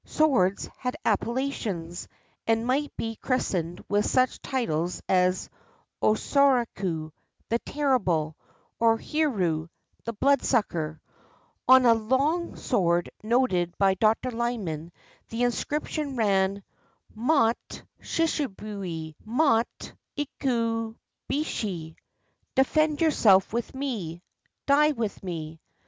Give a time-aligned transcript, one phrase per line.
[0.03, 2.07] Swords had appellations,
[2.47, 5.47] and might be christened with such titles as
[6.01, 7.11] Osoraku,
[7.49, 8.35] "the terrible,"
[8.79, 9.69] or Hiru,"
[10.05, 10.99] the blood sucker."
[11.67, 14.31] On a long sword noted by Dr.
[14.31, 14.91] Lyman
[15.29, 16.63] the inscription ran"
[17.13, 20.95] Motte shisubcshi, Motte 381 JAPAN
[21.27, 21.95] ikubeshi/'
[22.55, 24.23] "Defend yourself with me—
[24.65, 25.61] die with me."